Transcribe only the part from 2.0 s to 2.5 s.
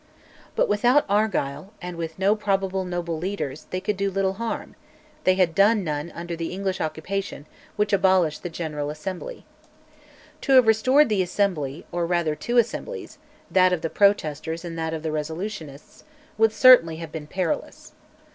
no